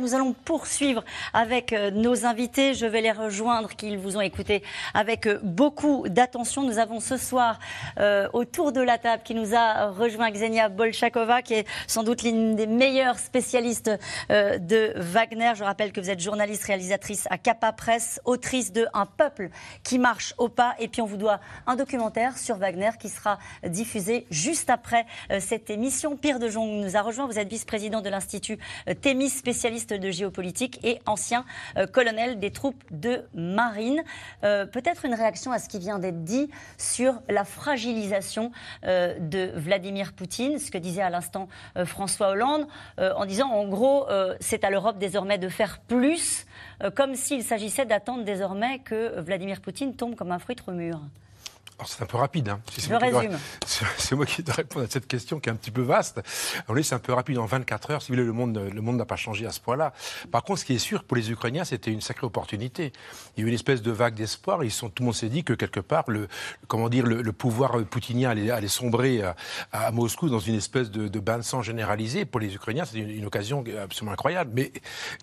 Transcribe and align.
Nous 0.00 0.14
allons 0.14 0.32
poursuivre 0.32 1.04
avec 1.34 1.74
euh, 1.74 1.90
nos 1.90 2.24
invités. 2.24 2.72
Je 2.72 2.86
vais 2.86 3.02
les 3.02 3.12
rejoindre, 3.12 3.68
qu'ils 3.76 3.98
vous 3.98 4.16
ont 4.16 4.22
écouté 4.22 4.62
avec 4.94 5.26
euh, 5.26 5.38
beaucoup 5.42 6.08
d'attention. 6.08 6.62
Nous 6.62 6.78
avons 6.78 6.98
ce 6.98 7.18
soir 7.18 7.58
euh, 8.00 8.26
autour 8.32 8.72
de 8.72 8.80
la 8.80 8.96
table 8.96 9.22
qui 9.22 9.34
nous 9.34 9.54
a 9.54 9.90
rejoint 9.90 10.30
Xenia 10.30 10.70
Bolchakova, 10.70 11.42
qui 11.42 11.54
est 11.54 11.66
sans 11.86 12.04
doute 12.04 12.22
l'une 12.22 12.56
des 12.56 12.66
meilleures 12.66 13.18
spécialistes 13.18 13.90
de 14.30 14.94
Wagner. 14.96 15.52
Je 15.56 15.64
rappelle 15.64 15.92
que 15.92 16.00
vous 16.00 16.08
êtes 16.08 16.20
journaliste, 16.20 16.64
réalisatrice 16.64 17.26
à 17.28 17.36
Capa 17.36 17.72
Presse, 17.72 18.18
autrice 18.24 18.72
de 18.72 18.86
Un 18.94 19.04
peuple 19.04 19.50
qui 19.82 19.98
marche 19.98 20.32
au 20.38 20.48
pas. 20.48 20.74
Et 20.78 20.88
puis 20.88 21.02
on 21.02 21.06
vous 21.06 21.18
doit 21.18 21.40
un 21.66 21.76
documentaire 21.76 22.38
sur 22.38 22.56
Wagner 22.56 22.90
qui 22.98 23.10
sera 23.10 23.38
diffusé 23.66 24.26
juste 24.30 24.70
après 24.70 25.04
cette 25.38 25.68
émission. 25.68 26.16
Pierre 26.16 26.38
de 26.38 26.48
Jong 26.48 26.82
nous 26.82 26.96
a 26.96 27.02
rejoint. 27.02 27.26
Vous 27.26 27.38
êtes 27.38 27.48
vice-président 27.48 28.00
de 28.00 28.08
l'Institut 28.08 28.58
Thémis, 29.02 29.28
spécialiste 29.28 29.81
de 29.86 30.10
géopolitique 30.10 30.80
et 30.84 31.00
ancien 31.06 31.44
euh, 31.76 31.86
colonel 31.86 32.38
des 32.38 32.50
troupes 32.50 32.82
de 32.90 33.22
marine. 33.34 34.02
Euh, 34.44 34.66
peut-être 34.66 35.04
une 35.04 35.14
réaction 35.14 35.52
à 35.52 35.58
ce 35.58 35.68
qui 35.68 35.78
vient 35.78 35.98
d'être 35.98 36.24
dit 36.24 36.50
sur 36.78 37.20
la 37.28 37.44
fragilisation 37.44 38.52
euh, 38.84 39.18
de 39.18 39.50
Vladimir 39.54 40.12
Poutine, 40.12 40.58
ce 40.58 40.70
que 40.70 40.78
disait 40.78 41.02
à 41.02 41.10
l'instant 41.10 41.48
François 41.84 42.30
Hollande, 42.30 42.66
en 42.98 43.24
disant 43.24 43.50
en 43.50 43.66
gros 43.66 44.06
c'est 44.40 44.64
à 44.64 44.70
l'Europe 44.70 44.98
désormais 44.98 45.38
de 45.38 45.48
faire 45.48 45.80
plus, 45.80 46.46
comme 46.94 47.14
s'il 47.14 47.42
s'agissait 47.42 47.86
d'attendre 47.86 48.24
désormais 48.24 48.78
que 48.80 49.20
Vladimir 49.20 49.60
Poutine 49.60 49.94
tombe 49.94 50.14
comme 50.14 50.32
un 50.32 50.38
fruit 50.38 50.56
trop 50.56 50.72
mûr 50.72 51.00
c'est 51.86 52.02
un 52.02 52.06
peu 52.06 52.16
rapide. 52.16 52.48
Hein. 52.48 52.60
Je 52.78 52.94
résume. 52.94 53.38
C'est 53.98 54.14
moi 54.14 54.26
qui 54.26 54.42
dois 54.42 54.54
répondre 54.54 54.84
à 54.84 54.88
cette 54.88 55.06
question 55.06 55.40
qui 55.40 55.48
est 55.48 55.52
un 55.52 55.56
petit 55.56 55.70
peu 55.70 55.82
vaste. 55.82 56.20
Alors, 56.68 56.84
c'est 56.84 56.94
un 56.94 56.98
peu 56.98 57.12
rapide. 57.12 57.38
En 57.38 57.46
24 57.46 57.90
heures, 57.90 58.02
si 58.02 58.08
vous 58.08 58.14
voulez, 58.14 58.26
le 58.26 58.32
monde, 58.32 58.58
le 58.58 58.80
monde 58.80 58.96
n'a 58.96 59.04
pas 59.04 59.16
changé 59.16 59.46
à 59.46 59.50
ce 59.52 59.60
point-là. 59.60 59.92
Par 60.30 60.42
contre, 60.42 60.60
ce 60.60 60.64
qui 60.64 60.74
est 60.74 60.78
sûr, 60.78 61.04
pour 61.04 61.16
les 61.16 61.30
Ukrainiens, 61.30 61.64
c'était 61.64 61.90
une 61.90 62.00
sacrée 62.00 62.26
opportunité. 62.26 62.92
Il 63.36 63.40
y 63.40 63.42
a 63.42 63.46
eu 63.46 63.48
une 63.48 63.54
espèce 63.54 63.82
de 63.82 63.90
vague 63.90 64.14
d'espoir. 64.14 64.64
Ils 64.64 64.70
sont, 64.70 64.88
tout 64.88 65.02
le 65.02 65.06
monde 65.06 65.14
s'est 65.14 65.28
dit 65.28 65.44
que 65.44 65.52
quelque 65.52 65.80
part, 65.80 66.04
le, 66.08 66.28
comment 66.68 66.88
dire, 66.88 67.06
le, 67.06 67.32
pouvoir 67.32 67.82
poutinien 67.84 68.30
allait, 68.30 68.50
allait 68.50 68.68
sombrer 68.68 69.22
à, 69.72 69.90
Moscou 69.90 70.28
dans 70.28 70.38
une 70.38 70.54
espèce 70.54 70.90
de, 70.90 71.20
bain 71.20 71.38
de 71.38 71.42
sang 71.42 71.62
généralisé. 71.62 72.24
Pour 72.24 72.40
les 72.40 72.54
Ukrainiens, 72.54 72.84
c'était 72.84 73.00
une, 73.00 73.24
occasion 73.24 73.64
absolument 73.82 74.12
incroyable. 74.12 74.50
Mais 74.54 74.72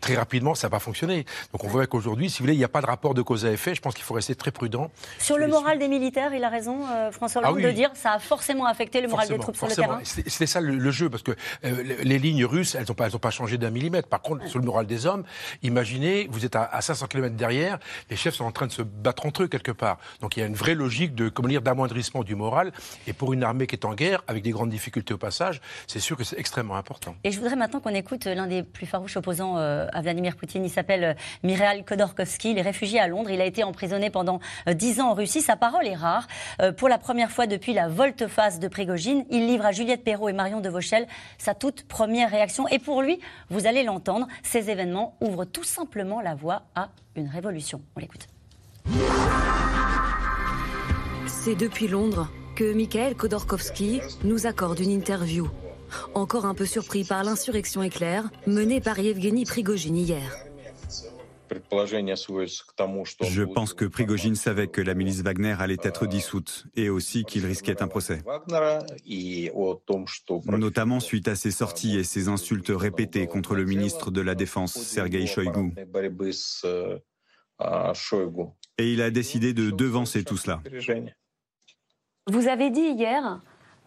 très 0.01 0.15
rapidement, 0.15 0.55
ça 0.55 0.67
n'a 0.67 0.71
pas 0.71 0.79
fonctionné. 0.79 1.25
Donc, 1.51 1.63
on 1.63 1.67
voit 1.67 1.85
qu'aujourd'hui, 1.87 2.29
si 2.29 2.39
vous 2.39 2.43
voulez, 2.43 2.55
il 2.55 2.59
n'y 2.59 2.63
a 2.63 2.69
pas 2.69 2.81
de 2.81 2.87
rapport 2.87 3.13
de 3.13 3.21
cause 3.21 3.45
à 3.45 3.51
effet. 3.51 3.75
Je 3.75 3.81
pense 3.81 3.93
qu'il 3.93 4.03
faut 4.03 4.13
rester 4.13 4.35
très 4.35 4.51
prudent. 4.51 4.91
Sur, 5.19 5.37
le 5.37 5.47
moral 5.47 5.79
des 5.79 5.87
militaires, 5.87 6.33
il 6.33 6.43
a 6.43 6.48
raison, 6.49 6.87
euh, 6.87 7.11
François 7.11 7.41
Hollande, 7.41 7.59
ah 7.59 7.67
de 7.67 7.71
dire 7.71 7.91
ça 7.93 8.13
a 8.13 8.19
forcément 8.19 8.65
affecté 8.65 9.01
le 9.01 9.07
moral 9.07 9.27
des 9.27 9.37
troupes 9.37 9.55
sur 9.55 9.67
le 9.67 9.75
terrain 9.75 9.99
C'était 10.03 10.45
ça 10.45 10.61
le, 10.61 10.91
jeu, 10.91 11.09
parce 11.09 11.23
que 11.23 11.31
euh, 11.65 11.83
les 12.03 12.19
lignes 12.19 12.45
russes, 12.45 12.75
elles 12.75 12.85
n'ont 12.87 12.95
pas, 12.95 13.09
pas 13.09 13.31
changé 13.31 13.57
d'un 13.57 13.69
millimètre. 13.69 14.07
Par 14.07 14.21
contre, 14.21 14.47
sur 14.47 14.59
le 14.59 14.65
moral 14.65 14.85
des 14.85 15.05
hommes, 15.05 15.23
imaginez, 15.63 16.27
vous 16.31 16.45
êtes 16.45 16.55
à, 16.55 16.81
500 16.81 17.07
km 17.07 17.35
derrière, 17.35 17.79
les 18.09 18.15
chefs 18.15 18.35
sont 18.35 18.45
en 18.45 18.51
train 18.51 18.67
de 18.67 18.71
se 18.71 18.81
battre 18.81 19.25
entre 19.25 19.43
eux 19.43 19.47
quelque 19.47 19.71
part. 19.71 19.97
Donc 20.21 20.37
il 20.37 20.41
y 20.41 20.43
a 20.43 20.45
une 20.45 20.55
vraie 20.55 20.75
logique 20.75 21.15
de, 21.15 21.29
comment 21.29 21.47
dire, 21.47 21.61
d'amoindrissement 21.61 22.23
du 22.23 22.35
moral. 22.35 22.71
Et 23.07 23.13
pour 23.13 23.33
une 23.33 23.43
armée 23.43 23.67
qui 23.67 23.75
est 23.75 23.85
en 23.85 23.93
guerre, 23.93 24.23
avec 24.27 24.43
des 24.43 24.51
grandes 24.51 24.69
difficultés 24.69 25.13
au 25.13 25.17
passage, 25.17 25.61
c'est 25.87 25.99
sûr 25.99 26.17
que 26.17 26.23
c'est 26.23 26.39
extrêmement 26.39 26.75
important. 26.75 27.15
Et 27.23 27.31
je 27.31 27.39
voudrais 27.39 27.55
maintenant 27.55 27.79
qu'on 27.79 27.93
écoute 27.93 28.25
l'un 28.25 28.47
des 28.47 28.63
plus 28.63 28.85
farouches 28.85 29.17
opposants 29.17 29.57
euh, 29.57 29.87
à 29.93 30.01
Vladimir 30.01 30.35
Poutine. 30.35 30.63
Il 30.65 30.69
s'appelle 30.69 31.15
Mikhail 31.43 31.83
Khodorkovsky. 31.83 32.51
Il 32.51 32.57
est 32.57 32.63
réfugié 32.63 32.99
à 32.99 33.07
Londres. 33.07 33.29
Il 33.29 33.41
a 33.41 33.45
été 33.45 33.63
emprisonné 33.63 34.09
pendant 34.09 34.39
10 34.67 35.01
ans 35.01 35.11
en 35.11 35.13
Russie. 35.13 35.41
Sa 35.41 35.55
parole 35.55 35.87
est 35.87 35.95
rare. 35.95 36.27
Pour 36.77 36.89
la 36.89 36.97
première 36.97 37.31
fois 37.31 37.47
depuis 37.47 37.73
la 37.73 37.87
volte-face 37.87 38.59
de 38.59 38.67
Prigogine, 38.67 39.25
il 39.29 39.47
livre 39.47 39.65
à 39.65 39.71
Juliette 39.71 40.03
Perrault 40.03 40.29
et 40.29 40.33
Marion 40.33 40.61
de 40.61 40.69
Vauchel 40.69 41.07
sa 41.37 41.53
toute 41.53 41.83
première 41.87 42.29
réaction. 42.29 42.67
Et 42.67 42.79
pour 42.79 43.01
lui, 43.01 43.19
vous 43.49 43.67
allez 43.67 43.83
l'entendre, 43.83 44.27
ces 44.43 44.69
événements 44.69 45.15
ouvrent 45.21 45.45
tout 45.45 45.63
simplement 45.63 46.21
la 46.21 46.35
voie 46.35 46.63
à 46.75 46.89
une 47.15 47.27
révolution. 47.27 47.81
On 47.95 47.99
l'écoute. 47.99 48.27
C'est 51.27 51.55
depuis 51.55 51.87
Londres 51.87 52.29
que 52.55 52.73
Mikhail 52.73 53.15
Khodorkovsky 53.15 54.01
nous 54.23 54.45
accorde 54.45 54.79
une 54.79 54.91
interview. 54.91 55.49
Encore 56.13 56.45
un 56.45 56.53
peu 56.53 56.65
surpris 56.65 57.03
par 57.03 57.23
l'insurrection 57.23 57.81
éclair 57.81 58.29
menée 58.45 58.81
par 58.81 58.99
Yevgeny 58.99 59.45
Prigogine 59.45 59.95
hier. 59.95 60.48
Je 63.21 63.43
pense 63.43 63.73
que 63.73 63.85
Prigogine 63.85 64.35
savait 64.35 64.67
que 64.67 64.81
la 64.81 64.93
milice 64.93 65.21
Wagner 65.21 65.55
allait 65.59 65.77
être 65.83 66.05
dissoute 66.05 66.65
et 66.75 66.89
aussi 66.89 67.23
qu'il 67.25 67.45
risquait 67.45 67.81
un 67.81 67.87
procès. 67.87 68.21
Notamment 70.45 70.99
suite 70.99 71.27
à 71.27 71.35
ses 71.35 71.51
sorties 71.51 71.97
et 71.97 72.03
ses 72.03 72.27
insultes 72.27 72.71
répétées 72.73 73.27
contre 73.27 73.55
le 73.55 73.65
ministre 73.65 74.11
de 74.11 74.21
la 74.21 74.35
Défense, 74.35 74.73
Sergei 74.73 75.25
Shoigu. 75.25 75.73
Et 78.77 78.93
il 78.93 79.01
a 79.01 79.11
décidé 79.11 79.53
de 79.53 79.69
devancer 79.71 80.23
tout 80.23 80.37
cela. 80.37 80.61
Vous 82.27 82.47
avez 82.47 82.69
dit 82.69 82.81
hier, 82.81 83.41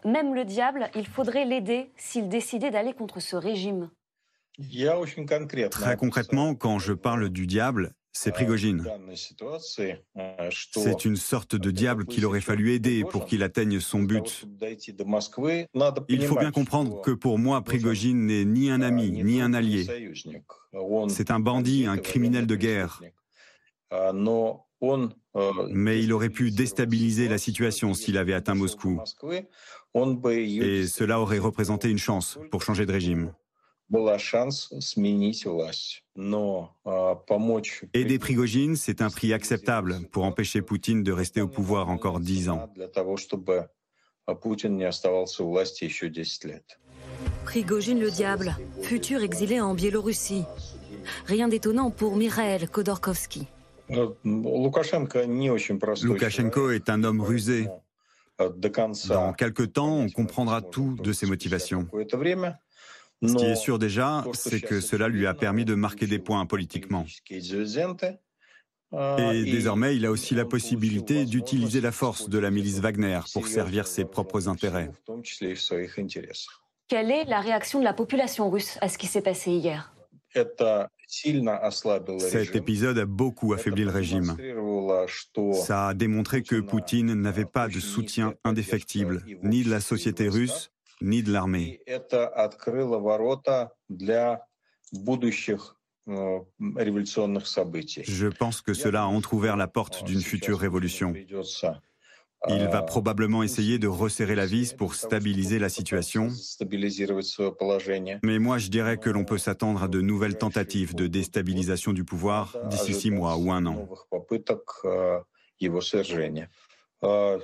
même 0.05 0.35
le 0.35 0.45
diable, 0.45 0.89
il 0.95 1.07
faudrait 1.07 1.45
l'aider 1.45 1.91
s'il 1.95 2.29
décidait 2.29 2.71
d'aller 2.71 2.93
contre 2.93 3.19
ce 3.21 3.35
régime. 3.35 3.89
Très 5.71 5.97
concrètement, 5.97 6.55
quand 6.55 6.79
je 6.79 6.93
parle 6.93 7.29
du 7.29 7.47
diable, 7.47 7.93
c'est 8.11 8.31
Prigogine. 8.31 8.87
C'est 10.75 11.05
une 11.05 11.15
sorte 11.15 11.55
de 11.55 11.71
diable 11.71 12.05
qu'il 12.05 12.25
aurait 12.25 12.41
fallu 12.41 12.71
aider 12.73 13.03
pour 13.03 13.25
qu'il 13.25 13.41
atteigne 13.41 13.79
son 13.79 14.03
but. 14.03 14.45
Il 16.07 16.25
faut 16.25 16.37
bien 16.37 16.51
comprendre 16.51 17.01
que 17.01 17.11
pour 17.11 17.39
moi, 17.39 17.63
Prigogine 17.63 18.27
n'est 18.27 18.45
ni 18.45 18.69
un 18.69 18.81
ami, 18.81 19.23
ni 19.23 19.41
un 19.41 19.53
allié. 19.53 19.87
C'est 21.09 21.31
un 21.31 21.39
bandit, 21.39 21.87
un 21.87 21.97
criminel 21.97 22.45
de 22.45 22.55
guerre. 22.55 23.01
Mais 25.71 26.03
il 26.03 26.13
aurait 26.13 26.29
pu 26.29 26.51
déstabiliser 26.51 27.27
la 27.27 27.39
situation 27.39 27.93
s'il 27.95 28.17
avait 28.17 28.33
atteint 28.33 28.55
Moscou. 28.55 29.01
Et 29.95 30.87
cela 30.87 31.19
aurait 31.19 31.39
représenté 31.39 31.89
une 31.89 31.97
chance 31.97 32.37
pour 32.51 32.61
changer 32.61 32.85
de 32.85 32.91
régime. 32.91 33.33
Aider 37.93 38.19
Prigogine, 38.19 38.75
c'est 38.75 39.01
un 39.01 39.09
prix 39.09 39.33
acceptable 39.33 39.99
pour 40.11 40.23
empêcher 40.23 40.61
Poutine 40.61 41.03
de 41.03 41.11
rester 41.11 41.41
au 41.41 41.47
pouvoir 41.47 41.89
encore 41.89 42.19
dix 42.19 42.49
ans. 42.49 42.69
Prigogine 47.43 47.99
le 47.99 48.09
diable, 48.09 48.55
futur 48.81 49.21
exilé 49.21 49.59
en 49.59 49.73
Biélorussie. 49.73 50.43
Rien 51.25 51.47
d'étonnant 51.47 51.91
pour 51.91 52.15
Mikhail 52.15 52.67
Khodorkovsky. 52.67 53.47
Loukachenko 55.99 56.71
est 56.71 56.89
un 56.89 57.03
homme 57.03 57.21
rusé. 57.21 57.67
Dans 59.09 59.33
quelques 59.33 59.73
temps, 59.73 59.97
on 59.97 60.09
comprendra 60.09 60.61
tout 60.61 60.95
de 61.03 61.13
ses 61.13 61.27
motivations. 61.27 61.87
Ce 63.25 63.35
qui 63.35 63.45
est 63.45 63.55
sûr 63.55 63.79
déjà, 63.79 64.23
c'est 64.33 64.61
que 64.61 64.81
cela 64.81 65.07
lui 65.07 65.25
a 65.27 65.33
permis 65.33 65.65
de 65.65 65.75
marquer 65.75 66.07
des 66.07 66.19
points 66.19 66.45
politiquement. 66.45 67.05
Et 69.17 69.43
désormais, 69.45 69.95
il 69.95 70.05
a 70.05 70.11
aussi 70.11 70.35
la 70.35 70.45
possibilité 70.45 71.25
d'utiliser 71.25 71.81
la 71.81 71.91
force 71.91 72.29
de 72.29 72.37
la 72.37 72.51
milice 72.51 72.79
Wagner 72.79 73.19
pour 73.33 73.47
servir 73.47 73.87
ses 73.87 74.05
propres 74.05 74.47
intérêts. 74.47 74.91
Quelle 76.87 77.11
est 77.11 77.25
la 77.25 77.39
réaction 77.39 77.79
de 77.79 77.83
la 77.83 77.93
population 77.93 78.49
russe 78.49 78.77
à 78.81 78.89
ce 78.89 78.97
qui 78.97 79.07
s'est 79.07 79.21
passé 79.21 79.51
hier? 79.51 79.95
Cet 82.19 82.55
épisode 82.55 82.97
a 82.97 83.05
beaucoup 83.05 83.53
affaibli 83.53 83.83
le 83.83 83.91
régime. 83.91 84.35
Ça 85.53 85.89
a 85.89 85.93
démontré 85.93 86.43
que 86.43 86.59
Poutine 86.59 87.13
n'avait 87.13 87.45
pas 87.45 87.67
de 87.67 87.79
soutien 87.79 88.33
indéfectible, 88.43 89.23
ni 89.43 89.63
de 89.63 89.69
la 89.69 89.79
société 89.79 90.27
russe, 90.29 90.71
ni 91.03 91.21
de 91.21 91.31
l'armée. 91.31 91.81
Je 98.05 98.27
pense 98.27 98.61
que 98.61 98.73
cela 98.73 99.03
a 99.03 99.05
entrouvert 99.05 99.55
la 99.55 99.67
porte 99.67 100.03
d'une 100.03 100.21
future 100.21 100.59
révolution. 100.59 101.13
Il 102.49 102.67
va 102.67 102.81
probablement 102.81 103.41
essayer 103.41 103.79
de 103.79 103.87
resserrer 103.87 104.35
la 104.35 104.45
vis 104.45 104.73
pour 104.73 104.95
stabiliser 104.95 105.59
la 105.59 105.69
situation. 105.69 106.27
Mais 108.23 108.39
moi, 108.39 108.57
je 108.57 108.67
dirais 108.67 108.97
que 108.97 109.09
l'on 109.09 109.23
peut 109.23 109.37
s'attendre 109.37 109.83
à 109.83 109.87
de 109.87 110.01
nouvelles 110.01 110.37
tentatives 110.37 110.93
de 110.93 111.07
déstabilisation 111.07 111.93
du 111.93 112.03
pouvoir 112.03 112.57
d'ici 112.67 112.93
six 112.93 113.11
mois 113.11 113.37
ou 113.37 113.51
un 113.51 113.65
an. 113.65 113.87
Euh, 117.03 117.39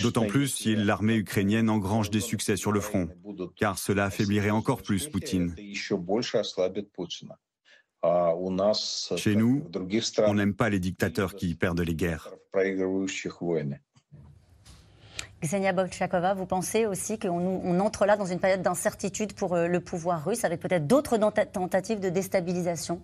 D'autant 0.00 0.26
plus 0.26 0.48
si 0.48 0.74
l'armée 0.74 1.16
ukrainienne 1.16 1.68
engrange 1.68 2.10
des 2.10 2.20
succès 2.20 2.56
sur 2.56 2.72
le 2.72 2.80
front, 2.80 3.08
car 3.56 3.78
cela 3.78 4.06
affaiblirait 4.06 4.50
encore 4.50 4.82
plus 4.82 5.08
Poutine. 5.08 5.54
Chez 9.16 9.36
nous, 9.36 9.64
on 10.26 10.34
n'aime 10.34 10.54
pas 10.54 10.70
les 10.70 10.80
dictateurs 10.80 11.34
qui 11.34 11.54
perdent 11.54 11.80
les 11.80 11.94
guerres. 11.94 12.30
Xenia 15.42 15.72
Bolchakova, 15.72 16.34
vous 16.34 16.46
pensez 16.46 16.86
aussi 16.86 17.18
qu'on 17.18 17.80
entre 17.80 18.06
là 18.06 18.16
dans 18.16 18.26
une 18.26 18.38
période 18.38 18.62
d'incertitude 18.62 19.32
pour 19.34 19.56
le 19.56 19.80
pouvoir 19.80 20.24
russe, 20.24 20.44
avec 20.44 20.60
peut-être 20.60 20.86
d'autres 20.86 21.18
tentatives 21.52 22.00
de 22.00 22.08
déstabilisation? 22.08 23.00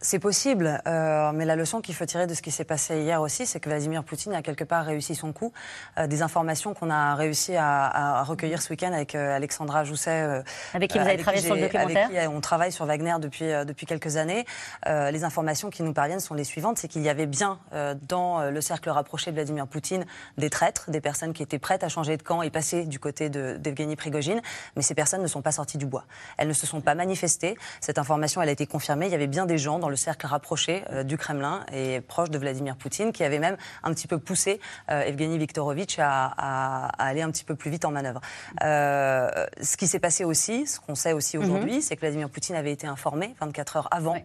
C'est 0.00 0.18
possible, 0.18 0.80
euh, 0.86 1.32
mais 1.32 1.44
la 1.44 1.56
leçon 1.56 1.80
qu'il 1.80 1.94
faut 1.94 2.06
tirer 2.06 2.26
de 2.26 2.34
ce 2.34 2.42
qui 2.42 2.50
s'est 2.50 2.64
passé 2.64 3.00
hier 3.00 3.20
aussi, 3.20 3.46
c'est 3.46 3.60
que 3.60 3.68
Vladimir 3.68 4.04
Poutine 4.04 4.32
a 4.34 4.42
quelque 4.42 4.64
part 4.64 4.84
réussi 4.84 5.14
son 5.14 5.32
coup. 5.32 5.52
Euh, 5.98 6.06
des 6.06 6.22
informations 6.22 6.74
qu'on 6.74 6.90
a 6.90 7.14
réussi 7.14 7.56
à, 7.56 8.22
recueillir 8.22 8.62
ce 8.62 8.70
week-end 8.70 8.92
avec 8.92 9.14
euh, 9.14 9.36
Alexandra 9.36 9.84
Jousset. 9.84 10.42
avec 10.74 10.90
qui 10.90 10.98
vous 10.98 11.06
avez 11.06 11.16
travaillé 11.16 11.42
sur 11.42 11.54
le 11.54 11.62
documentaire 11.62 12.06
Avec 12.06 12.20
qui 12.20 12.28
on 12.28 12.40
travaille 12.40 12.72
sur 12.72 12.86
Wagner 12.86 13.14
depuis, 13.20 13.46
depuis 13.66 13.86
quelques 13.86 14.16
années. 14.16 14.44
les 14.86 15.24
informations 15.24 15.70
qui 15.70 15.82
nous 15.82 15.92
parviennent 15.92 16.20
sont 16.20 16.34
les 16.34 16.44
suivantes 16.44 16.78
c'est 16.78 16.88
qu'il 16.88 17.02
y 17.02 17.08
avait 17.08 17.26
bien 17.26 17.58
dans 18.02 18.50
le 18.50 18.60
cercle 18.60 18.90
rapproché 18.90 19.30
de 19.30 19.36
Vladimir 19.36 19.66
Poutine 19.66 20.04
des 20.38 20.50
traîtres, 20.50 20.90
des 20.90 21.00
personnes 21.00 21.32
qui 21.32 21.42
étaient 21.42 21.58
prêtes 21.58 21.84
à 21.84 21.88
changer 21.88 22.16
de 22.16 22.22
camp 22.22 22.42
et 22.42 22.50
passer 22.50 22.84
du 22.84 22.98
côté 22.98 23.28
d'Evgeny 23.30 23.96
Prigogine, 23.96 24.40
mais 24.76 24.82
ces 24.82 24.94
personnes 24.94 25.22
ne 25.22 25.26
sont 25.26 25.42
pas 25.42 25.52
sorties 25.52 25.78
du 25.78 25.86
bois. 25.86 26.04
Elles 26.36 26.48
ne 26.48 26.52
se 26.52 26.66
sont 26.66 26.80
pas 26.80 26.94
manifestées. 26.94 27.56
Cette 27.80 27.98
information, 27.98 28.42
elle 28.42 28.48
a 28.48 28.52
été 28.52 28.66
confirmée. 28.66 29.06
Il 29.06 29.12
y 29.12 29.14
avait 29.14 29.26
bien 29.26 29.46
des 29.46 29.58
gens 29.58 29.71
dans 29.78 29.88
le 29.88 29.96
cercle 29.96 30.26
rapproché 30.26 30.84
euh, 30.90 31.02
du 31.02 31.16
Kremlin 31.16 31.64
et 31.72 32.00
proche 32.00 32.30
de 32.30 32.38
Vladimir 32.38 32.76
Poutine, 32.76 33.12
qui 33.12 33.24
avait 33.24 33.38
même 33.38 33.56
un 33.82 33.92
petit 33.92 34.06
peu 34.06 34.18
poussé 34.18 34.60
euh, 34.90 35.02
Evgeny 35.02 35.38
Viktorovitch 35.38 35.96
à, 35.98 36.88
aller 36.98 37.22
un 37.22 37.30
petit 37.30 37.44
peu 37.44 37.54
plus 37.54 37.70
vite 37.70 37.84
en 37.84 37.90
manœuvre. 37.90 38.20
Euh, 38.62 39.28
ce 39.60 39.76
qui 39.76 39.86
s'est 39.86 40.00
passé 40.00 40.24
aussi, 40.24 40.66
ce 40.66 40.80
qu'on 40.80 40.94
sait 40.94 41.12
aussi 41.12 41.38
mhm. 41.38 41.44
aujourd'hui, 41.44 41.82
c'est 41.82 41.96
que 41.96 42.00
Vladimir 42.00 42.28
Poutine 42.28 42.56
avait 42.56 42.72
été 42.72 42.86
informé 42.86 43.34
24 43.40 43.76
heures 43.76 43.88
avant. 43.90 44.16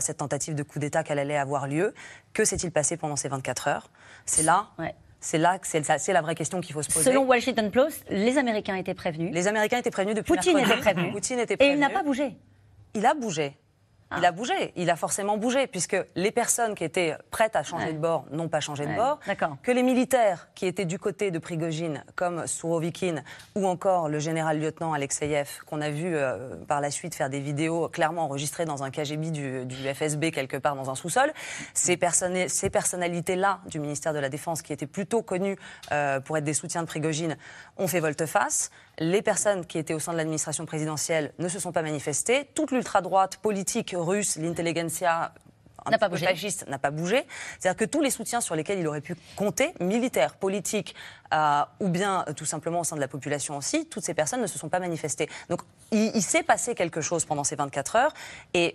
cette 0.00 0.18
tentative 0.18 0.54
de 0.54 0.62
coup 0.62 0.78
d'État 0.78 1.02
qu'elle 1.02 1.18
allait 1.18 1.36
avoir 1.36 1.66
lieu. 1.66 1.94
Que 2.32 2.44
s'est-il 2.44 2.70
passé 2.70 2.96
pendant 2.96 3.16
ces 3.16 3.28
24 3.28 3.68
heures? 3.68 3.90
C'est 4.24 4.44
là 4.44 4.68
C'est 5.20 5.38
là 5.38 5.58
que 5.58 5.66
c'est 5.66 6.12
la 6.12 6.22
vraie 6.22 6.34
question 6.34 6.60
qu'il 6.60 6.74
faut 6.74 6.82
se 6.82 6.90
poser. 6.90 7.10
Selon 7.10 7.24
Washington 7.24 7.70
Post, 7.70 8.04
les 8.08 8.38
Américains 8.38 8.76
étaient 8.76 8.94
prévenus. 8.94 9.34
Les 9.34 9.48
Américains 9.48 9.78
étaient 9.78 9.90
prévenus 9.90 10.16
depuis 10.16 10.34
Poutine 10.34 10.58
était 10.58 10.76
prévenu. 10.76 11.10
Poutine 11.10 11.38
était 11.40 11.56
prévenu. 11.56 11.74
Et 11.74 11.76
il 11.76 11.80
n'a 11.80 11.90
pas 11.90 12.04
bougé. 12.04 12.36
Il 12.94 13.06
a 13.06 13.14
bougé. 13.14 13.56
Il 14.18 14.24
a 14.24 14.32
bougé, 14.32 14.72
il 14.76 14.90
a 14.90 14.96
forcément 14.96 15.36
bougé, 15.36 15.66
puisque 15.66 15.96
les 16.14 16.30
personnes 16.30 16.74
qui 16.74 16.84
étaient 16.84 17.16
prêtes 17.30 17.56
à 17.56 17.62
changer 17.62 17.92
de 17.92 17.98
bord 17.98 18.24
n'ont 18.30 18.48
pas 18.48 18.60
changé 18.60 18.86
de 18.86 18.94
bord. 18.94 19.18
Que 19.62 19.72
les 19.72 19.82
militaires 19.82 20.48
qui 20.54 20.66
étaient 20.66 20.84
du 20.84 20.98
côté 20.98 21.30
de 21.30 21.38
Prigogine, 21.38 22.04
comme 22.14 22.46
Sourovikine 22.46 23.24
ou 23.54 23.66
encore 23.66 24.08
le 24.08 24.18
général-lieutenant 24.18 24.92
Alexeyev, 24.92 25.60
qu'on 25.66 25.80
a 25.80 25.90
vu 25.90 26.14
euh, 26.14 26.56
par 26.66 26.80
la 26.80 26.90
suite 26.90 27.14
faire 27.14 27.30
des 27.30 27.40
vidéos 27.40 27.88
clairement 27.88 28.24
enregistrées 28.24 28.64
dans 28.64 28.82
un 28.82 28.90
KGB 28.90 29.30
du, 29.30 29.94
FSB 29.94 30.30
quelque 30.30 30.56
part 30.56 30.76
dans 30.76 30.90
un 30.90 30.94
sous-sol, 30.94 31.32
ces, 31.74 31.98
ces 32.48 32.70
personnalités-là 32.70 33.60
du 33.66 33.78
ministère 33.80 34.12
de 34.12 34.18
la 34.18 34.28
Défense, 34.28 34.62
qui 34.62 34.72
étaient 34.72 34.86
plutôt 34.86 35.22
connues 35.22 35.56
euh, 35.92 36.20
pour 36.20 36.36
être 36.36 36.44
des 36.44 36.54
soutiens 36.54 36.82
de 36.82 36.86
Prigogine, 36.86 37.36
ont 37.76 37.88
fait 37.88 38.00
volte-face. 38.00 38.70
Les 38.98 39.22
personnes 39.22 39.64
qui 39.66 39.78
étaient 39.78 39.94
au 39.94 39.98
sein 39.98 40.12
de 40.12 40.18
l'administration 40.18 40.66
présidentielle 40.66 41.32
ne 41.38 41.48
se 41.48 41.58
sont 41.58 41.72
pas 41.72 41.82
manifestées. 41.82 42.48
Toute 42.54 42.72
l'ultra-droite 42.72 43.38
politique 43.38 43.94
russe, 43.96 44.36
l'intelligentsia 44.36 45.32
n'a 45.90 45.98
pas 45.98 46.08
bougé. 46.08 46.26
n'a 46.68 46.78
pas 46.78 46.90
bougé. 46.90 47.26
C'est-à-dire 47.58 47.78
que 47.78 47.84
tous 47.84 48.00
les 48.00 48.10
soutiens 48.10 48.40
sur 48.40 48.54
lesquels 48.54 48.78
il 48.78 48.86
aurait 48.86 49.00
pu 49.00 49.16
compter, 49.36 49.72
militaires, 49.80 50.36
politiques, 50.36 50.94
euh, 51.34 51.62
ou 51.80 51.88
bien 51.88 52.24
euh, 52.28 52.32
tout 52.32 52.44
simplement 52.44 52.80
au 52.80 52.84
sein 52.84 52.96
de 52.96 53.00
la 53.00 53.08
population 53.08 53.56
aussi, 53.56 53.86
toutes 53.86 54.04
ces 54.04 54.14
personnes 54.14 54.40
ne 54.40 54.46
se 54.46 54.58
sont 54.58 54.68
pas 54.68 54.78
manifestées. 54.78 55.28
Donc 55.48 55.62
il, 55.90 56.22
s'est 56.22 56.42
passé 56.42 56.74
quelque 56.74 57.00
chose 57.00 57.24
pendant 57.24 57.44
ces 57.44 57.56
24 57.56 57.96
heures 57.96 58.14
et 58.54 58.74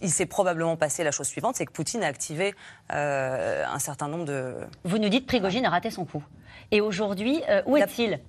il 0.00 0.10
s'est 0.10 0.26
probablement 0.26 0.76
passé 0.76 1.02
la 1.04 1.10
chose 1.10 1.26
suivante, 1.26 1.56
c'est 1.56 1.66
que 1.66 1.72
Poutine 1.72 2.02
a 2.04 2.06
activé 2.06 2.54
euh, 2.92 3.64
un 3.66 3.78
certain 3.78 4.08
nombre 4.08 4.24
de... 4.24 4.54
Vous 4.84 4.98
nous 4.98 5.08
dites 5.08 5.26
Prigogine 5.26 5.66
a 5.66 5.70
raté 5.70 5.90
son 5.90 6.04
coup. 6.04 6.22
Et 6.70 6.80
aujourd'hui, 6.80 7.42
où 7.66 7.76
est-il? 7.76 8.20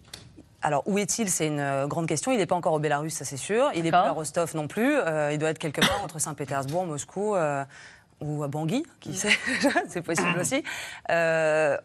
Alors, 0.68 0.84
où 0.86 0.98
est-il? 0.98 1.30
C'est 1.30 1.48
une 1.48 1.62
euh, 1.62 1.88
grande 1.88 2.08
question. 2.08 2.30
Il 2.30 2.40
n'est 2.40 2.46
pas 2.46 2.56
encore 2.56 2.74
au 2.74 2.80
Bélarus, 2.80 3.14
ça 3.14 3.24
c'est 3.24 3.38
sûr. 3.38 3.72
Il 3.74 3.84
n'est 3.84 3.92
pas 3.92 4.08
à 4.08 4.12
Rostov 4.12 4.54
non 4.54 4.68
plus. 4.68 4.98
Euh, 4.98 5.32
il 5.32 5.38
doit 5.38 5.50
être 5.50 5.60
quelque 5.60 5.80
part 5.80 6.04
entre 6.04 6.20
Saint-Pétersbourg, 6.20 6.86
Moscou 6.86 7.36
euh, 7.36 7.64
ou 8.20 8.44
à 8.44 8.50
Bangui, 8.50 8.86
qui 9.00 9.16
sait? 9.16 9.32
C'est 9.88 10.02
possible 10.02 10.38
aussi. 10.38 10.62
je 11.08 11.78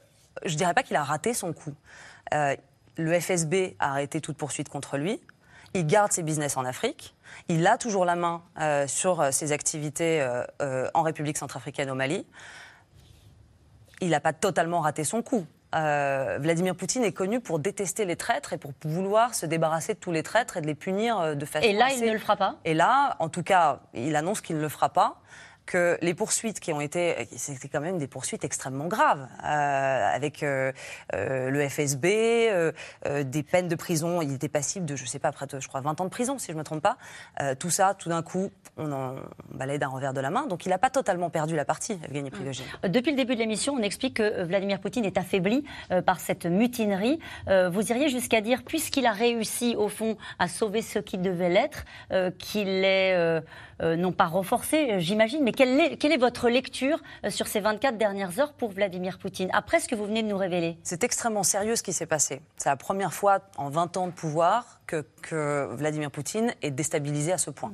ne 0.45 0.57
dirais 0.57 0.75
pas 0.75 0.83
qu'il 0.83 0.97
a 0.97 1.05
raté 1.05 1.33
son 1.33 1.53
coup. 1.53 1.75
le 2.33 3.21
FSB 3.21 3.77
a 3.79 3.93
arrêté 3.93 4.21
toute 4.21 4.37
poursuite 4.37 4.69
contre 4.69 4.97
lui. 4.97 5.21
Il 5.75 5.87
garde 5.87 6.11
ses 6.11 6.25
business 6.25 6.57
en 6.57 6.65
Afrique. 6.65 7.15
Il 7.47 7.65
a 7.69 7.79
toujours 7.79 8.05
la 8.05 8.17
main 8.17 8.43
sur 8.89 9.33
ses 9.33 9.53
activités 9.53 10.29
en 10.61 11.03
République 11.03 11.39
centrafricaine 11.39 11.89
au 11.89 11.95
Mali. 11.95 12.27
Il 14.01 14.11
n'a 14.11 14.19
pas 14.19 14.33
totalement 14.33 14.81
raté 14.81 15.05
son 15.05 15.23
coup. 15.23 15.47
Euh, 15.75 16.39
Vladimir 16.41 16.75
Poutine 16.75 17.05
est 17.05 17.13
connu 17.13 17.41
pour 17.41 17.59
détester 17.59 18.05
les 18.05 18.17
traîtres 18.17 18.53
et 18.53 18.59
pour 18.59 18.73
vouloir 18.85 19.35
se 19.35 19.47
débarrasser 19.47 19.95
de 19.95 19.99
tous 19.99 20.13
les 20.13 20.23
traîtres 20.23 20.57
et 20.57 20.61
de 20.61 20.67
les 20.67 20.75
punir 20.75 21.19
euh, 21.19 21.35
de 21.35 21.47
façon. 21.47 21.67
Et 21.67 21.73
là, 21.73 21.89
il 21.93 22.05
ne 22.05 22.13
le 22.13 22.19
fera 22.19 22.37
pas? 22.37 22.57
Et 22.65 22.75
là, 22.75 23.17
en 23.19 23.29
tout 23.29 23.43
cas, 23.43 23.81
il 23.95 24.15
annonce 24.17 24.41
qu'il 24.41 24.57
ne 24.57 24.63
le 24.63 24.69
fera 24.69 24.91
pas 24.91 25.17
que 25.67 25.99
les 26.03 26.15
poursuites 26.15 26.61
qui 26.61 26.73
ont 26.73 26.81
été, 26.81 27.29
c'était 27.37 27.69
quand 27.69 27.81
même 27.81 27.99
des 27.99 28.07
poursuites 28.07 28.45
extrêmement 28.45 28.87
graves, 28.87 29.27
euh, 29.45 30.15
avec 30.15 30.43
euh, 30.43 30.73
euh, 31.15 31.51
le 31.51 31.69
FSB, 31.69 32.03
des 33.25 33.43
peines 33.43 33.69
de 33.69 33.75
prison. 33.75 34.23
Il 34.23 34.33
était 34.35 34.49
passible 34.49 34.87
de, 34.87 34.97
je 34.97 35.05
sais 35.05 35.19
pas, 35.19 35.33
près 35.33 35.47
de, 35.47 35.61
je 35.61 35.69
crois, 35.69 35.81
20 35.81 36.01
ans 36.01 36.05
de 36.05 36.11
prison, 36.11 36.39
si 36.39 36.49
je 36.49 36.53
ne 36.53 36.59
me 36.59 36.65
trompe 36.65 36.83
pas. 36.83 36.97
tout 37.59 37.71
ça, 37.71 37.95
tout 37.95 38.09
d'un 38.09 38.23
coup, 38.23 38.51
on 38.77 38.91
en 38.93 39.17
balaye 39.51 39.79
d'un 39.79 39.89
revers 39.89 40.13
de 40.13 40.21
la 40.21 40.31
main. 40.31 40.47
Donc 40.47 40.67
il 40.67 40.69
n'a 40.69 40.79
pas 40.79 40.91
totalement 40.91 41.31
perdu 41.31 41.57
la 41.57 41.65
partie, 41.65 41.99
Evgeny 42.05 42.31
Prigogine. 42.31 42.65
Depuis 42.85 43.11
le 43.11 43.17
début 43.17 43.35
de 43.35 43.41
l'émission, 43.41 43.75
on 43.75 43.83
explique 43.83 44.15
que 44.15 44.43
Vladimir 44.43 44.81
Poutine 44.81 45.05
est 45.05 45.19
affaibli 45.19 45.65
par 46.05 46.21
cette 46.21 46.47
mutinerie. 46.47 47.19
vous 47.47 47.91
iriez 47.91 48.09
jusqu'à 48.09 48.41
dire, 48.41 48.63
puisqu'il 48.65 49.07
a 49.07 49.13
réussi, 49.13 49.77
au 49.77 49.89
fond, 49.89 50.17
à 50.39 50.49
sauver 50.49 50.83
ce 50.83 50.99
qui 50.99 51.19
devait 51.19 51.51
l'être, 51.51 51.85
qu'il 52.39 52.69
est 52.69 53.43
non 53.81 54.13
pas 54.13 54.27
renforcé, 54.27 55.01
j'imagine, 55.01 55.43
mais 55.43 55.52
quelle 55.53 55.81
est, 55.81 55.97
quelle 55.97 56.13
est, 56.13 56.19
votre 56.19 56.49
lecture 56.49 57.03
euh, 57.25 57.31
sur 57.31 57.47
ces 57.47 57.61
24 57.61 57.97
dernières 57.97 58.39
heures 58.41 58.53
pour 58.53 58.71
Vladimir 58.71 59.19
Poutine, 59.19 59.49
après 59.53 59.81
ce 59.81 59.89
que 59.89 59.95
vous 59.95 60.07
venez 60.07 60.23
de 60.23 60.29
nous 60.29 60.37
révéler 60.37 60.79
C'est 60.83 61.05
extrêmement 61.05 61.43
sérieux 61.43 61.77
ce 61.77 61.83
qui 61.83 61.93
s'est 61.93 62.07
passé. 62.07 62.41
C'est 62.57 62.69
la 62.69 62.77
première 62.77 63.13
fois 63.13 63.41
en 63.57 63.69
20 63.71 63.97
ans 63.97 64.07
de 64.07 64.13
pouvoir 64.13 64.81
que, 64.87 65.05
que 65.23 65.69
Vladimir 65.73 66.11
Poutine 66.11 66.55
est 66.63 66.71
déstabilisé 66.71 67.33
à 67.33 67.39
ce 67.39 67.51
point. 67.51 67.71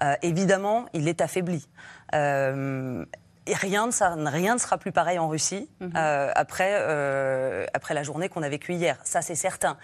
Mm. 0.00 0.14
évidemment, 0.22 0.86
il 0.92 1.08
est 1.08 1.20
affaibli. 1.20 1.68
rien, 2.12 3.06
ne, 3.46 4.30
rien 4.30 4.54
ne 4.54 4.60
sera 4.60 4.78
plus 4.78 4.92
pareil 4.92 5.18
en 5.18 5.28
Russie 5.28 5.68
mm-hmm. 5.80 6.32
après, 6.34 7.66
après 7.74 7.94
la 7.94 8.02
journée 8.02 8.28
qu'on 8.28 8.42
a 8.42 8.48
vécue 8.48 8.74
hier. 8.74 8.98
Ça, 9.04 9.22
c'est 9.22 9.34
certain. 9.34 9.76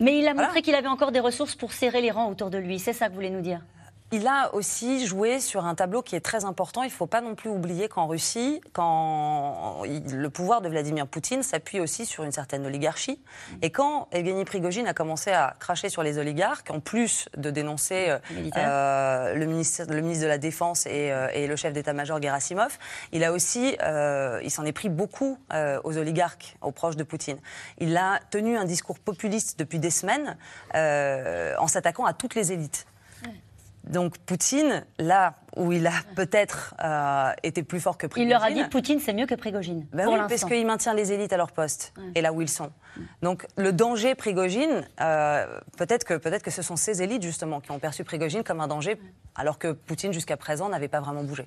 Mais 0.00 0.18
il 0.18 0.26
a 0.26 0.34
montré 0.34 0.62
qu'il 0.62 0.74
avait 0.74 0.88
encore 0.88 1.12
des 1.12 1.20
ressources 1.20 1.54
pour 1.54 1.72
serrer 1.72 2.00
les 2.00 2.10
rangs 2.10 2.28
autour 2.28 2.50
de 2.50 2.58
lui. 2.58 2.78
C'est 2.78 2.92
ça 2.92 3.06
que 3.06 3.10
vous 3.10 3.16
voulez 3.16 3.30
nous 3.30 3.40
dire? 3.40 3.60
Il 4.12 4.28
a 4.28 4.54
aussi 4.54 5.06
joué 5.06 5.40
sur 5.40 5.64
un 5.66 5.74
tableau 5.74 6.02
qui 6.02 6.14
est 6.14 6.20
très 6.20 6.44
important. 6.44 6.82
Il 6.82 6.88
ne 6.88 6.92
faut 6.92 7.06
pas 7.06 7.20
non 7.20 7.34
plus 7.34 7.50
oublier 7.50 7.88
qu'en 7.88 8.06
Russie, 8.06 8.60
quand 8.72 9.82
le 9.84 10.28
pouvoir 10.28 10.60
de 10.60 10.68
Vladimir 10.68 11.06
Poutine 11.06 11.42
s'appuie 11.42 11.80
aussi 11.80 12.06
sur 12.06 12.22
une 12.22 12.30
certaine 12.30 12.64
oligarchie. 12.64 13.20
Et 13.62 13.70
quand 13.70 14.08
Evgeny 14.12 14.44
Prigogine 14.44 14.86
a 14.86 14.94
commencé 14.94 15.30
à 15.30 15.56
cracher 15.58 15.88
sur 15.88 16.02
les 16.02 16.18
oligarques, 16.18 16.70
en 16.70 16.80
plus 16.80 17.28
de 17.36 17.50
dénoncer 17.50 18.10
euh, 18.10 18.18
euh, 18.56 19.34
le, 19.34 19.46
ministre, 19.46 19.84
le, 19.88 20.00
ministre, 20.00 20.24
de 20.24 20.28
la 20.28 20.38
Défense 20.38 20.86
et, 20.86 21.10
euh, 21.10 21.46
le 21.46 21.56
chef 21.56 21.72
d'état-major 21.72 22.22
Gerasimov, 22.22 22.78
il 23.12 23.24
a 23.24 23.32
aussi, 23.32 23.76
il 24.42 24.50
s'en 24.50 24.64
est 24.64 24.72
pris 24.72 24.90
beaucoup 24.90 25.38
aux 25.82 25.98
oligarques, 25.98 26.56
aux 26.60 26.72
proches 26.72 26.96
de 26.96 27.04
Poutine. 27.04 27.38
Il 27.78 27.96
a 27.96 28.20
tenu 28.30 28.56
un 28.56 28.64
discours 28.64 28.98
populiste 28.98 29.58
depuis 29.58 29.78
des 29.78 29.90
semaines 29.90 30.36
en 30.72 31.66
s'attaquant 31.66 32.04
à 32.04 32.12
toutes 32.12 32.34
les 32.34 32.52
élites. 32.52 32.86
Donc 33.90 34.18
Poutine, 34.18 34.84
là 34.98 35.34
où 35.56 35.72
il 35.72 35.86
a 35.86 35.92
peut-être 36.16 36.74
euh, 36.82 37.32
été 37.42 37.62
plus 37.62 37.80
fort 37.80 37.98
que 37.98 38.06
Prigogine... 38.06 38.28
Il 38.28 38.32
leur 38.32 38.42
a 38.42 38.50
dit 38.50 38.62
que 38.62 38.68
Poutine 38.68 38.98
c'est 38.98 39.12
mieux 39.12 39.26
que 39.26 39.34
Prigogine. 39.34 39.86
Ben 39.92 40.08
oui, 40.08 40.18
parce 40.28 40.44
qu'il 40.44 40.66
maintient 40.66 40.94
les 40.94 41.12
élites 41.12 41.32
à 41.32 41.36
leur 41.36 41.52
poste 41.52 41.92
et 42.14 42.22
là 42.22 42.32
où 42.32 42.40
ils 42.40 42.48
sont. 42.48 42.72
Donc 43.22 43.46
le 43.56 43.72
danger 43.72 44.14
Prigogine, 44.14 44.88
euh, 45.00 45.60
peut-être 45.76 46.04
que, 46.04 46.14
peut 46.14 46.30
que 46.38 46.50
ce 46.50 46.62
sont 46.62 46.76
ces 46.76 47.02
élites 47.02 47.22
justement 47.22 47.60
qui 47.60 47.70
ont 47.70 47.78
perçu 47.78 48.04
Prigogine 48.04 48.42
comme 48.42 48.60
un 48.60 48.68
danger, 48.68 48.98
alors 49.34 49.58
que 49.58 49.72
Poutine 49.72 50.12
jusqu'à 50.12 50.36
présent 50.36 50.68
n'avait 50.68 50.88
pas 50.88 51.00
vraiment 51.00 51.22
bougé. 51.22 51.46